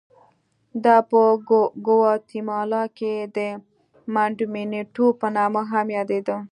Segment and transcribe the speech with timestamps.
[0.83, 1.19] دا په
[1.87, 3.37] ګواتیمالا کې د
[4.13, 6.37] منډامینټو په نامه هم یادېده.